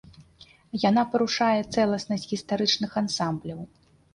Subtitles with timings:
[0.89, 3.59] Яна парушае цэласнасць гістарычных ансамбляў.